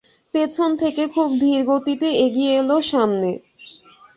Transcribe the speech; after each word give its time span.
পেছন 0.33 0.69
থেকে 0.81 1.03
খুব 1.07 1.29
ধীর 1.41 1.61
গতিতে 1.69 2.07
এগিয়ে 2.25 2.53
এল 2.59 2.69
সামনে। 2.91 3.29